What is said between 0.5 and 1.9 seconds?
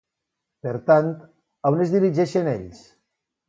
Per tant, a on